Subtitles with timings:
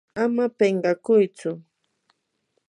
[0.23, 1.49] ama pinqakuytsu.